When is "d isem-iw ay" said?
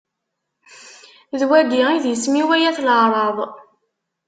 2.03-2.63